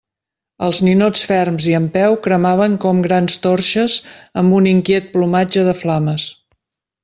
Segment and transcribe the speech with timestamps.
[0.67, 3.99] Els ninots ferms i en peu cremaven com grans torxes
[4.43, 6.29] amb un inquiet plomatge de flames.